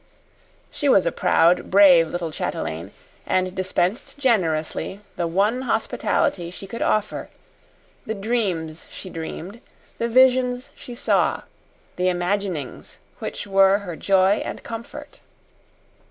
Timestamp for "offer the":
6.81-8.15